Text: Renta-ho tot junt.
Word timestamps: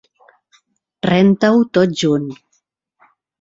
Renta-ho 1.09 1.61
tot 1.79 1.95
junt. 2.03 2.27